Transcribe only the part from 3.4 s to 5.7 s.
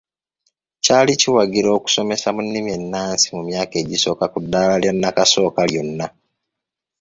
myaka egisooka ku ddaala lya nakasooka